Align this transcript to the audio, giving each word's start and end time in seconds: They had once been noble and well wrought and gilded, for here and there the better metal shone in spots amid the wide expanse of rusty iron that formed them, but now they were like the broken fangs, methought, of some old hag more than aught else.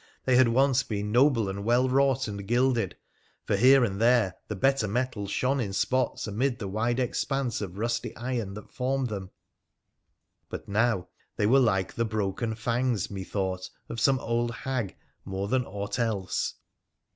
They 0.25 0.35
had 0.35 0.47
once 0.47 0.81
been 0.81 1.11
noble 1.11 1.47
and 1.47 1.63
well 1.63 1.87
wrought 1.87 2.27
and 2.27 2.43
gilded, 2.47 2.97
for 3.45 3.55
here 3.55 3.83
and 3.83 4.01
there 4.01 4.33
the 4.47 4.55
better 4.55 4.87
metal 4.87 5.27
shone 5.27 5.59
in 5.59 5.73
spots 5.73 6.25
amid 6.25 6.57
the 6.57 6.67
wide 6.67 6.99
expanse 6.99 7.61
of 7.61 7.77
rusty 7.77 8.15
iron 8.15 8.55
that 8.55 8.73
formed 8.73 9.09
them, 9.09 9.29
but 10.49 10.67
now 10.67 11.09
they 11.35 11.45
were 11.45 11.59
like 11.59 11.93
the 11.93 12.03
broken 12.03 12.55
fangs, 12.55 13.11
methought, 13.11 13.69
of 13.89 13.99
some 13.99 14.17
old 14.21 14.49
hag 14.51 14.97
more 15.23 15.47
than 15.47 15.65
aught 15.65 15.99
else. 15.99 16.55